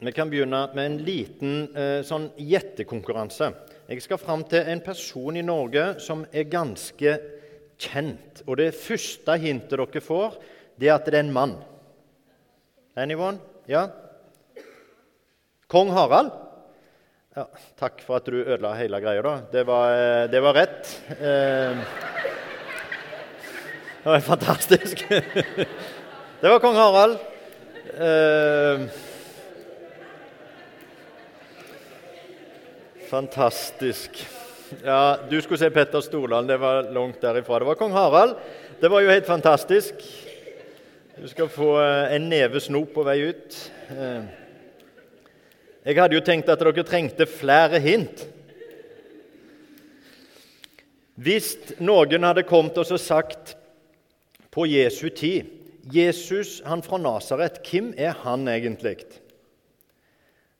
Vi 0.00 0.12
kan 0.12 0.30
begynne 0.30 0.62
med 0.72 0.86
en 0.86 0.94
liten 1.04 1.56
eh, 1.76 1.98
sånn 2.08 2.30
gjettekonkurranse. 2.40 3.50
Jeg 3.90 4.00
skal 4.00 4.20
fram 4.22 4.46
til 4.48 4.64
en 4.72 4.80
person 4.80 5.36
i 5.36 5.42
Norge 5.44 5.98
som 6.00 6.22
er 6.32 6.46
ganske 6.48 7.12
kjent. 7.76 8.40
Og 8.46 8.56
det 8.62 8.70
første 8.78 9.36
hintet 9.42 9.76
dere 9.76 10.00
får, 10.00 10.38
det 10.80 10.88
er 10.88 10.94
at 10.94 11.04
det 11.04 11.18
er 11.18 11.26
en 11.26 11.34
mann. 11.34 11.52
Anyone? 12.96 13.42
Ja? 13.68 13.90
Kong 15.68 15.92
Harald? 15.92 16.32
Ja, 17.36 17.44
takk 17.78 18.00
for 18.06 18.22
at 18.22 18.32
du 18.32 18.40
ødela 18.40 18.72
hele 18.80 19.02
greia, 19.04 19.20
da. 19.22 19.36
Det 19.52 19.66
var, 19.68 19.92
eh, 19.98 20.24
det 20.32 20.40
var 20.40 20.56
rett. 20.62 20.94
Eh, 21.20 21.84
det 24.00 24.08
var 24.08 24.26
fantastisk. 24.32 25.04
Det 26.40 26.48
var 26.48 26.58
kong 26.58 26.72
Harald. 26.74 27.18
Eh, 28.00 29.09
fantastisk. 33.10 34.26
Ja, 34.84 35.18
Du 35.30 35.40
skulle 35.42 35.58
se 35.58 35.70
Petter 35.70 36.00
Stordalen. 36.00 36.46
Det 36.46 36.56
var 36.56 36.82
langt 36.92 37.20
derifra. 37.20 37.58
Det 37.58 37.66
var 37.66 37.74
kong 37.74 37.92
Harald. 37.92 38.36
Det 38.80 38.88
var 38.88 39.00
jo 39.00 39.10
helt 39.10 39.26
fantastisk. 39.26 39.94
Du 41.16 41.28
skal 41.28 41.48
få 41.50 41.72
eh, 41.82 42.14
en 42.14 42.28
neve 42.30 42.60
snop 42.62 42.94
på 42.94 43.02
vei 43.04 43.18
ut. 43.32 43.56
Eh, 43.90 44.28
jeg 45.84 45.98
hadde 45.98 46.16
jo 46.16 46.22
tenkt 46.24 46.48
at 46.52 46.62
dere 46.62 46.84
trengte 46.86 47.26
flere 47.26 47.80
hint. 47.82 48.22
Hvis 51.20 51.56
noen 51.82 52.24
hadde 52.24 52.46
kommet 52.48 52.78
og 52.78 52.94
sagt 53.00 53.56
på 54.54 54.68
Jesu 54.70 55.08
tid 55.10 55.50
Jesus, 55.90 56.60
han 56.64 56.84
fra 56.84 57.00
Nasaret, 57.00 57.58
hvem 57.66 57.90
er 57.98 58.14
han 58.22 58.46
egentlig? 58.48 59.02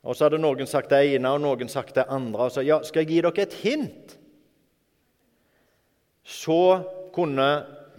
Og 0.00 0.16
Så 0.16 0.26
hadde 0.26 0.40
noen 0.40 0.68
sagt 0.68 0.92
det 0.92 1.02
ene 1.14 1.34
og 1.34 1.42
noen 1.44 1.68
sagt 1.68 1.94
det 1.98 2.08
andre. 2.08 2.48
Og 2.48 2.54
så 2.54 2.64
ja, 2.64 2.80
skal 2.86 3.04
jeg 3.04 3.10
gi 3.10 3.20
dere 3.26 3.44
et 3.44 3.56
hint? 3.60 4.16
Så 6.24 6.60
kunne 7.12 7.48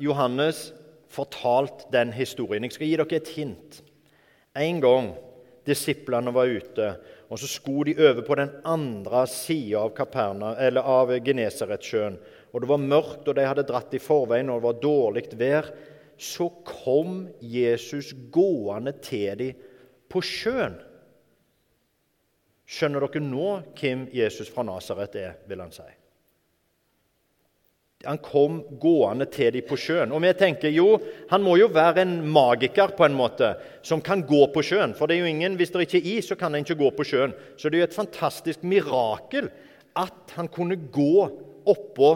Johannes 0.02 0.72
fortalt 1.11 1.86
den 1.94 2.14
historien. 2.16 2.66
Jeg 2.66 2.78
skal 2.78 2.89
gi 2.89 2.98
dere 2.98 3.20
et 3.20 3.34
hint. 3.36 3.81
En 4.58 4.81
gang 4.84 5.11
disiplene 5.67 6.34
var 6.34 6.50
ute, 6.50 6.88
og 7.30 7.39
så 7.39 7.48
skulle 7.48 7.94
de 7.94 8.08
over 8.09 8.26
på 8.26 8.36
den 8.39 8.50
andre 8.67 9.23
sida 9.30 9.86
av, 9.86 10.80
av 10.81 11.14
Genesaretsjøen. 11.23 12.17
Og 12.52 12.64
det 12.64 12.70
var 12.72 12.81
mørkt, 12.81 13.28
og 13.30 13.38
de 13.38 13.45
hadde 13.48 13.67
dratt 13.70 13.94
i 13.95 14.02
forveien, 14.02 14.50
og 14.50 14.59
det 14.59 14.67
var 14.67 14.81
dårlig 14.83 15.26
vær. 15.39 15.70
Så 16.17 16.50
kom 16.67 17.28
Jesus 17.39 18.11
gående 18.33 18.94
til 19.06 19.38
dem 19.39 19.67
på 20.11 20.23
sjøen. 20.26 20.76
Skjønner 22.72 23.03
dere 23.03 23.23
nå 23.25 23.47
hvem 23.75 24.05
Jesus 24.16 24.52
fra 24.52 24.64
Nasaret 24.64 25.17
er, 25.19 25.33
vil 25.50 25.59
han 25.64 25.73
si. 25.75 25.88
Han 28.08 28.17
kom 28.23 28.61
gående 28.81 29.27
til 29.30 29.52
dem 29.53 29.66
på 29.67 29.77
sjøen. 29.77 30.14
Og 30.16 30.23
vi 30.23 30.31
tenker 30.38 30.72
jo, 30.73 30.95
han 31.30 31.44
må 31.45 31.58
jo 31.59 31.67
være 31.73 32.02
en 32.02 32.16
magiker 32.33 32.95
på 32.97 33.05
en 33.05 33.17
måte, 33.17 33.52
som 33.86 34.02
kan 34.02 34.23
gå 34.25 34.47
på 34.55 34.64
sjøen. 34.66 34.95
For 34.97 35.05
det 35.05 35.17
er 35.17 35.25
jo 35.25 35.33
ingen, 35.36 35.58
hvis 35.59 35.73
det 35.73 35.86
ikke 35.86 35.99
er 35.99 36.09
is, 36.16 36.31
så 36.31 36.38
kan 36.39 36.55
han 36.55 36.66
ikke 36.66 36.80
gå 36.80 36.89
på 36.97 37.05
sjøen. 37.11 37.36
Så 37.59 37.69
det 37.69 37.77
er 37.77 37.83
jo 37.83 37.89
et 37.92 37.99
fantastisk 37.99 38.66
mirakel 38.66 39.52
at 39.99 40.33
han 40.38 40.49
kunne 40.49 40.80
gå 40.95 41.27
oppå 41.69 42.11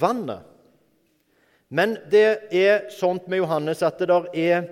vannet. 0.00 0.44
Men 1.70 1.94
det 2.10 2.50
er 2.50 2.88
sånt 2.92 3.30
med 3.30 3.44
Johannes 3.44 3.84
at 3.86 4.00
det 4.02 4.10
der 4.10 4.26
er 4.34 4.64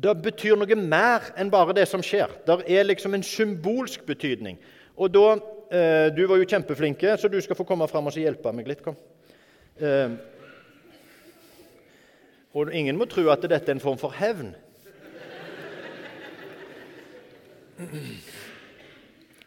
det 0.00 0.14
betyr 0.24 0.56
noe 0.56 0.76
mer 0.78 1.30
enn 1.36 1.50
bare 1.52 1.74
det 1.76 1.86
som 1.88 2.02
skjer. 2.04 2.32
Det 2.46 2.62
er 2.72 2.86
liksom 2.88 3.14
en 3.14 3.24
symbolsk 3.26 4.06
betydning. 4.08 4.58
Og 4.96 5.12
da, 5.12 5.32
eh, 5.70 6.08
Du 6.10 6.26
var 6.26 6.36
jo 6.36 6.44
kjempeflinke, 6.44 7.16
så 7.16 7.28
du 7.28 7.40
skal 7.40 7.56
få 7.56 7.64
komme 7.64 7.88
fram 7.88 8.06
og 8.06 8.12
hjelpe 8.12 8.52
meg 8.52 8.68
litt. 8.68 8.82
kom. 8.82 8.96
Eh, 9.80 10.10
og 12.54 12.74
ingen 12.74 12.96
må 12.96 13.08
tro 13.08 13.28
at 13.30 13.42
dette 13.42 13.68
er 13.68 13.74
en 13.74 13.80
form 13.80 13.98
for 13.98 14.10
hevn. 14.10 14.54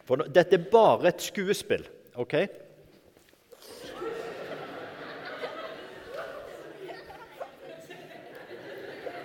For 0.06 0.16
dette 0.16 0.54
er 0.54 0.70
bare 0.72 1.08
et 1.08 1.22
skuespill, 1.22 1.86
OK? 2.16 2.48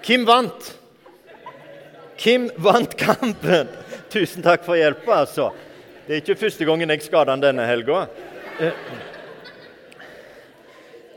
Kim 0.02 0.26
vant? 0.26 0.78
Kim 2.18 2.48
vant 2.58 2.96
kampen! 2.98 3.70
Tusen 4.10 4.42
takk 4.42 4.64
for 4.66 4.78
hjelpa, 4.78 5.20
altså. 5.22 5.52
Det 6.06 6.16
er 6.16 6.22
ikke 6.22 6.40
første 6.40 6.66
gangen 6.66 6.90
jeg 6.90 7.04
skader 7.04 7.30
han 7.34 7.42
denne 7.44 7.66
helga. 7.68 8.06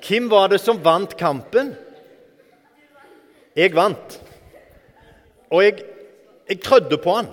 Hvem 0.06 0.28
var 0.30 0.52
det 0.52 0.60
som 0.62 0.82
vant 0.84 1.16
kampen? 1.18 1.74
Jeg 3.58 3.74
vant. 3.76 4.18
Og 5.52 5.64
jeg, 5.66 5.82
jeg 6.52 6.62
trødde 6.64 7.00
på 7.02 7.18
han. 7.18 7.32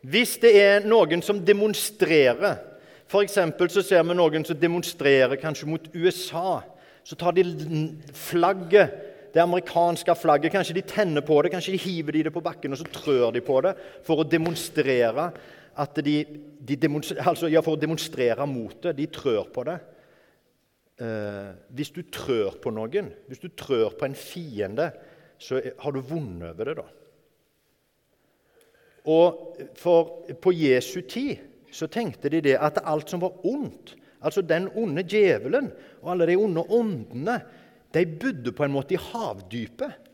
Hvis 0.00 0.38
det 0.40 0.54
er 0.56 0.86
noen 0.86 1.20
som 1.24 1.42
demonstrerer 1.44 2.66
F.eks. 3.10 3.40
så 3.74 3.82
ser 3.82 4.04
vi 4.06 4.14
noen 4.14 4.44
som 4.46 4.54
demonstrerer 4.54 5.34
kanskje 5.40 5.66
mot 5.66 5.88
USA. 5.98 6.60
Så 7.02 7.16
tar 7.18 7.34
de 7.34 7.42
flagget 8.14 9.09
det 9.34 9.42
amerikanske 9.42 10.14
flagget. 10.18 10.52
Kanskje 10.52 10.76
de 10.80 10.86
tenner 10.86 11.24
på 11.26 11.38
det, 11.42 11.52
kanskje 11.54 11.76
de 11.76 11.82
hiver 11.84 12.16
de 12.16 12.26
det 12.28 12.34
på 12.34 12.42
bakken 12.44 12.74
og 12.74 12.80
så 12.80 12.88
trør 12.90 13.30
de 13.34 13.42
på 13.44 13.60
det 13.66 13.74
for 14.06 14.22
å 14.22 14.28
demonstrere 14.28 15.30
at 15.80 16.00
de, 16.04 16.16
de 16.60 16.76
demonstrer, 16.76 17.22
altså, 17.24 17.48
ja, 17.48 17.62
for 17.64 17.78
å 17.78 17.80
demonstrere 17.80 18.46
mot 18.48 18.76
det. 18.82 18.96
De 18.98 19.06
trør 19.12 19.46
på 19.54 19.64
det. 19.68 19.76
Eh, 21.00 21.52
hvis 21.76 21.92
du 21.94 22.02
trør 22.12 22.58
på 22.60 22.72
noen, 22.74 23.12
hvis 23.30 23.42
du 23.42 23.48
trør 23.56 23.94
på 23.96 24.08
en 24.08 24.18
fiende, 24.18 24.90
så 25.40 25.60
har 25.60 25.94
du 25.94 26.02
vunnet 26.04 26.50
over 26.50 26.68
det, 26.68 26.80
da. 26.80 26.88
Og 29.08 29.62
for 29.80 30.26
På 30.42 30.52
Jesu 30.52 31.00
tid 31.08 31.38
så 31.72 31.86
tenkte 31.88 32.28
de 32.28 32.42
det 32.44 32.58
at 32.60 32.82
alt 32.84 33.08
som 33.08 33.22
var 33.22 33.38
ondt, 33.48 33.94
altså 34.20 34.42
den 34.42 34.68
onde 34.76 35.06
djevelen 35.08 35.70
og 36.02 36.10
alle 36.12 36.26
de 36.28 36.36
onde 36.36 36.66
åndene 36.68 37.38
de 37.94 38.06
bodde 38.06 38.52
på 38.54 38.64
en 38.64 38.74
måte 38.74 38.94
i 38.94 39.02
havdypet. 39.02 40.10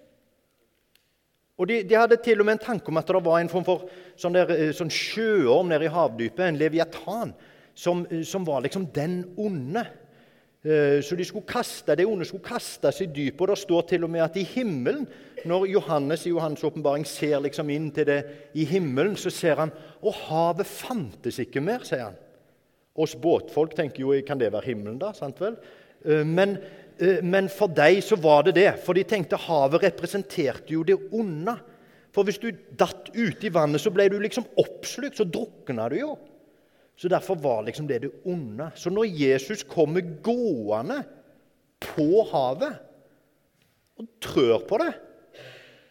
Og 1.57 1.69
de, 1.69 1.81
de, 1.89 1.97
hadde 1.97 2.19
til 2.21 2.41
og 2.41 2.49
med 2.49 2.59
en 2.59 2.67
tanke 2.67 2.93
om 2.93 2.99
at 3.01 3.09
det 3.09 3.23
var 3.25 3.41
en 3.41 3.51
form 3.53 3.65
for 3.65 3.87
sånn, 4.21 4.35
der, 4.37 4.51
eh, 4.53 4.73
sånn 4.77 4.93
sjøorm 4.93 5.71
nede 5.73 5.89
i 5.89 5.93
havdypet, 5.93 6.43
en 6.45 6.59
leviatan, 6.61 7.33
som, 7.77 8.05
eh, 8.11 8.25
som 8.29 8.45
var 8.45 8.61
liksom 8.65 8.85
den 8.93 9.23
onde. 9.41 9.87
Eh, 10.67 10.99
så 11.01 11.17
de 11.17 11.25
skulle 11.25 11.49
kaste, 11.49 11.97
det 11.97 12.05
onde 12.05 12.29
skulle 12.29 12.45
kastes 12.45 13.01
i 13.01 13.09
dypet. 13.09 13.41
Og 13.41 13.49
det 13.49 13.59
står 13.63 13.89
til 13.89 14.05
og 14.05 14.13
med 14.13 14.27
at 14.27 14.37
i 14.37 14.45
himmelen, 14.45 15.07
når 15.49 15.69
Johannes 15.73 16.27
i 16.27 16.35
Johannes' 16.35 16.65
åpenbaring 16.65 17.07
ser 17.07 17.41
liksom 17.41 17.71
inn 17.73 17.91
til 17.91 18.05
det 18.05 18.21
i 18.55 18.65
himmelen, 18.65 19.17
så 19.17 19.31
ser 19.31 19.57
han 19.57 19.73
Og 20.03 20.13
havet 20.13 20.67
fantes 20.67 21.39
ikke 21.39 21.63
mer, 21.63 21.85
sier 21.85 22.11
han. 22.11 22.17
Oss 22.97 23.15
båtfolk 23.15 23.75
tenker 23.75 24.01
jo 24.01 24.23
kan 24.27 24.39
det 24.39 24.53
være 24.53 24.67
himmelen, 24.67 24.99
da? 24.99 25.13
sant 25.13 25.41
vel? 25.41 25.57
Men 26.05 26.59
men 27.23 27.49
for 27.53 27.69
dem 27.69 28.01
så 28.05 28.17
var 28.17 28.47
det 28.47 28.55
det, 28.57 28.71
for 28.85 28.97
de 28.97 29.05
tenkte 29.05 29.39
havet 29.41 29.85
representerte 29.85 30.73
jo 30.73 30.85
det 30.87 30.97
onde. 31.13 31.57
For 32.15 32.25
hvis 32.25 32.41
du 32.41 32.49
datt 32.79 33.11
ute 33.13 33.49
i 33.49 33.53
vannet, 33.53 33.83
så 33.83 33.93
ble 33.93 34.09
du 34.09 34.17
liksom 34.23 34.47
oppslukt, 34.57 35.19
så 35.19 35.27
drukna 35.29 35.91
du 35.93 35.99
jo. 36.01 36.15
Så 36.97 37.11
derfor 37.13 37.37
var 37.37 37.67
liksom 37.67 37.89
det 37.91 38.01
det 38.07 38.13
onde. 38.25 38.71
Så 38.75 38.89
når 38.91 39.11
Jesus 39.13 39.67
kommer 39.69 40.01
gående 40.25 41.03
på 41.85 42.25
havet 42.31 42.79
og 44.01 44.09
trør 44.25 44.65
på 44.69 44.81
det, 44.81 44.95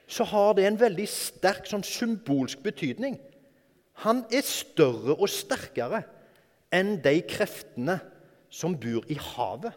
så 0.09 0.25
har 0.29 0.57
det 0.57 0.65
en 0.65 0.81
veldig 0.81 1.05
sterk 1.09 1.69
sånn 1.69 1.85
symbolsk 1.85 2.61
betydning. 2.65 3.19
Han 4.05 4.23
er 4.33 4.45
større 4.45 5.15
og 5.15 5.29
sterkere 5.29 6.01
enn 6.73 6.97
de 7.05 7.19
kreftene 7.29 7.99
som 8.49 8.73
bor 8.77 9.05
i 9.11 9.17
havet. 9.21 9.73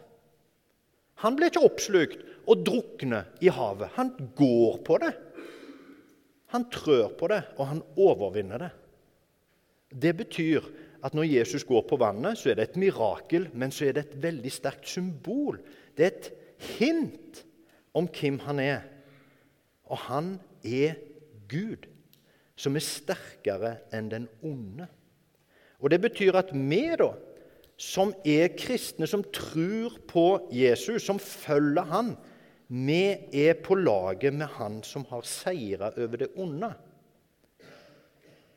Han 1.23 1.35
blir 1.35 1.51
ikke 1.51 1.65
oppslukt 1.67 2.21
og 2.49 2.63
drukner 2.65 3.27
i 3.43 3.51
havet. 3.51 3.91
Han 3.97 4.13
går 4.37 4.79
på 4.87 4.99
det. 5.03 5.11
Han 6.53 6.65
trør 6.73 7.11
på 7.17 7.27
det, 7.29 7.41
og 7.59 7.67
han 7.69 7.81
overvinner 7.99 8.63
det. 8.63 8.69
Det 9.89 10.13
betyr 10.17 10.65
at 11.05 11.15
når 11.15 11.29
Jesus 11.29 11.63
går 11.67 11.85
på 11.89 11.99
vannet, 11.99 12.37
så 12.37 12.51
er 12.51 12.59
det 12.59 12.69
et 12.69 12.79
mirakel, 12.81 13.47
men 13.53 13.71
så 13.71 13.87
er 13.87 13.97
det 13.97 14.05
et 14.05 14.17
veldig 14.23 14.51
sterkt 14.53 14.89
symbol. 14.89 15.59
Det 15.97 16.05
er 16.05 16.15
et 16.15 16.31
hint 16.79 17.43
om 17.97 18.09
hvem 18.09 18.39
han 18.45 18.61
er. 18.63 18.81
Og 19.89 19.97
han 20.09 20.35
er 20.63 20.97
Gud, 21.49 21.87
som 22.59 22.75
er 22.75 22.85
sterkere 22.85 23.75
enn 23.95 24.09
den 24.11 24.27
onde. 24.45 24.89
Og 25.79 25.89
Det 25.89 26.01
betyr 26.01 26.35
at 26.35 26.51
vi 26.53 26.83
da 26.99 27.13
som 27.79 28.11
er 28.27 28.51
kristne, 28.59 29.07
som 29.07 29.23
tror 29.31 29.95
på 30.09 30.25
Jesus, 30.51 31.05
som 31.05 31.19
følger 31.19 31.87
han, 31.87 32.13
vi 32.69 33.15
er 33.33 33.55
på 33.63 33.77
laget 33.79 34.35
med 34.35 34.51
han 34.59 34.81
som 34.85 35.05
har 35.09 35.23
seira 35.25 35.89
over 35.95 36.19
det 36.21 36.27
onde. 36.37 36.69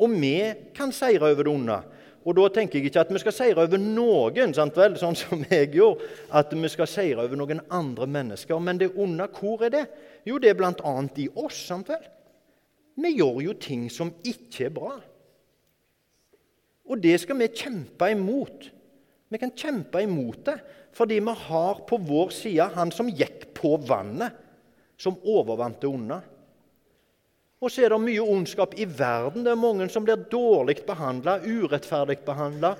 Og 0.02 0.10
vi 0.18 0.36
kan 0.74 0.92
seire 0.92 1.30
over 1.30 1.46
det 1.46 1.52
onde. 1.52 1.78
Og 2.22 2.36
da 2.36 2.48
tenker 2.54 2.78
jeg 2.78 2.90
ikke 2.90 3.02
at 3.02 3.12
vi 3.14 3.22
skal 3.22 3.34
seire 3.34 3.64
over 3.64 3.80
noen, 3.80 4.52
sånn 4.54 5.16
som 5.18 5.46
jeg 5.50 5.70
gjorde. 5.74 6.10
At 6.30 6.52
vi 6.54 6.70
skal 6.70 6.90
seire 6.90 7.24
over 7.24 7.38
noen 7.38 7.62
andre 7.72 8.06
mennesker. 8.10 8.60
Men 8.62 8.78
det 8.78 8.92
onde, 8.94 9.26
hvor 9.38 9.64
er 9.66 9.72
det? 9.74 9.86
Jo, 10.28 10.38
det 10.42 10.52
er 10.52 10.58
bl.a. 10.58 10.94
i 11.18 11.28
oss. 11.34 11.64
sant 11.70 11.90
vel? 11.90 12.04
Vi 13.02 13.14
gjør 13.16 13.40
jo 13.46 13.56
ting 13.58 13.88
som 13.90 14.12
ikke 14.22 14.68
er 14.68 14.76
bra. 14.76 14.92
Og 16.90 17.00
det 17.02 17.16
skal 17.22 17.38
vi 17.40 17.48
kjempe 17.48 18.10
imot. 18.12 18.68
Vi 19.32 19.40
kan 19.40 19.54
kjempe 19.56 20.02
imot 20.04 20.44
det 20.50 20.58
fordi 20.92 21.22
vi 21.24 21.32
har 21.46 21.78
på 21.88 21.96
vår 22.04 22.34
side 22.36 22.66
han 22.74 22.90
som 22.92 23.08
gikk 23.08 23.46
på 23.56 23.78
vannet, 23.88 24.34
som 25.00 25.16
overvant 25.24 25.78
det 25.80 25.88
onde. 25.88 26.18
Og 27.62 27.70
så 27.70 27.86
er 27.86 27.94
det 27.94 28.00
mye 28.02 28.24
ondskap 28.26 28.74
i 28.76 28.84
verden. 28.84 29.46
Det 29.46 29.54
er 29.54 29.60
mange 29.60 29.86
som 29.88 30.04
blir 30.04 30.20
dårlig 30.28 30.82
behandla, 30.84 31.38
urettferdig 31.46 32.18
behandla, 32.26 32.74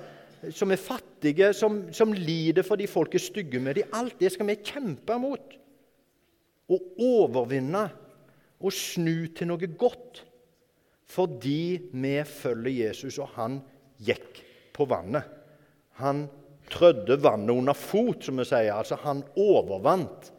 som 0.51 0.73
er 0.75 0.81
fattige, 0.81 1.53
som, 1.55 1.79
som, 1.95 2.13
lider 2.13 2.67
fordi 2.67 2.85
folk 2.91 3.15
er 3.15 3.23
stygge 3.23 3.61
med 3.63 3.79
dem. 3.79 3.95
Alt 3.95 4.19
det 4.19 4.33
skal 4.35 4.49
vi 4.51 4.59
kjempe 4.59 5.17
mot. 5.23 5.55
Og 6.69 7.01
overvinne 7.01 7.87
og 8.59 8.75
snu 8.75 9.31
til 9.33 9.49
noe 9.49 9.71
godt. 9.79 10.21
Fordi 11.13 11.89
vi 11.93 12.13
følger 12.27 12.89
Jesus, 12.89 13.17
og 13.23 13.33
han 13.37 13.59
gikk 14.03 14.43
på 14.75 14.87
vannet. 14.89 15.25
Han 16.01 16.25
trødde 16.71 17.17
vannet 17.21 17.55
under 17.55 17.77
fot, 17.77 18.23
som 18.23 18.39
vi 18.39 18.45
sier. 18.47 18.73
Altså, 18.75 18.97
han 19.03 19.23
overvant 19.39 20.31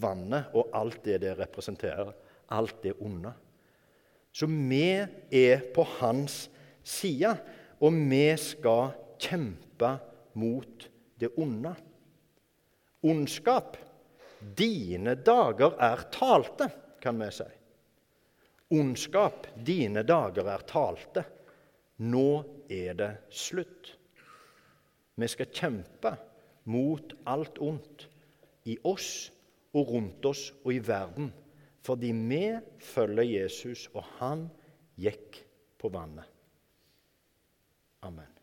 vannet 0.00 0.54
og 0.54 0.72
alt 0.76 1.02
det 1.06 1.20
det 1.24 1.34
representerer. 1.38 2.12
Alt 2.54 2.82
det 2.82 2.94
onde. 3.00 3.32
Så 4.34 4.46
vi 4.50 4.88
er 5.30 5.64
på 5.74 5.86
hans 6.00 6.48
side, 6.82 7.30
og 7.80 7.94
vi 8.10 8.26
skal 8.40 8.92
kjempe 9.22 9.94
mot 10.40 10.88
det 11.20 11.30
onde. 11.38 11.74
Ondskap. 13.04 13.76
Dine 14.56 15.14
dager 15.14 15.76
er 15.80 16.02
talte, 16.12 16.68
kan 17.00 17.20
vi 17.20 17.30
si. 17.32 17.46
Ondskap. 18.74 19.46
Dine 19.54 20.02
dager 20.04 20.48
er 20.52 20.64
talte. 20.68 21.24
Nå 22.04 22.28
er 22.68 22.96
det 22.98 23.10
slutt. 23.30 23.94
Vi 25.14 25.28
skal 25.30 25.52
kjempe 25.54 26.14
mot 26.70 27.14
alt 27.30 27.58
ondt 27.62 28.08
i 28.66 28.76
oss 28.84 29.30
og 29.74 29.90
rundt 29.94 30.26
oss 30.26 30.48
og 30.64 30.72
i 30.74 30.82
verden. 30.82 31.32
Fordi 31.84 32.12
vi 32.16 32.44
følger 32.80 33.28
Jesus, 33.28 33.88
og 33.94 34.06
han 34.18 34.46
gikk 34.96 35.42
på 35.78 35.90
vannet. 35.92 36.24
Amen. 38.04 38.33